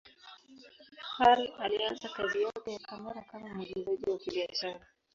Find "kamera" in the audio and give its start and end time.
2.79-3.21